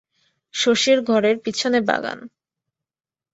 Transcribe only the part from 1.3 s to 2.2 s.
পিছনে বাগান।